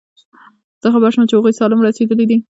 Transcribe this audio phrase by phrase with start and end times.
[0.81, 2.37] زه خبر شوم چې هغوی سالم رسېدلي دي.